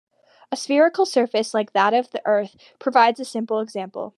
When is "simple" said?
3.23-3.59